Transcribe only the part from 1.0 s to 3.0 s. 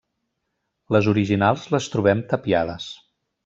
originals les trobem tapiades.